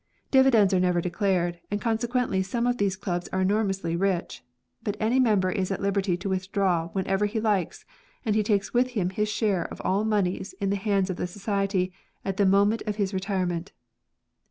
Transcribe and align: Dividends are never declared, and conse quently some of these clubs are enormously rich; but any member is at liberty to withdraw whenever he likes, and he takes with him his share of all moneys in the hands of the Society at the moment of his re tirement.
Dividends 0.31 0.73
are 0.73 0.79
never 0.79 0.99
declared, 0.99 1.59
and 1.69 1.79
conse 1.79 2.03
quently 2.07 2.43
some 2.43 2.65
of 2.65 2.79
these 2.79 2.95
clubs 2.95 3.27
are 3.31 3.41
enormously 3.41 3.95
rich; 3.95 4.43
but 4.81 4.97
any 4.99 5.19
member 5.19 5.51
is 5.51 5.69
at 5.71 5.79
liberty 5.79 6.17
to 6.17 6.27
withdraw 6.29 6.87
whenever 6.93 7.27
he 7.27 7.39
likes, 7.39 7.85
and 8.25 8.33
he 8.35 8.41
takes 8.41 8.73
with 8.73 8.87
him 8.97 9.11
his 9.11 9.29
share 9.29 9.65
of 9.65 9.79
all 9.81 10.03
moneys 10.03 10.53
in 10.53 10.71
the 10.71 10.75
hands 10.75 11.11
of 11.11 11.17
the 11.17 11.27
Society 11.27 11.93
at 12.25 12.37
the 12.37 12.47
moment 12.47 12.81
of 12.87 12.95
his 12.95 13.13
re 13.13 13.19
tirement. 13.19 13.73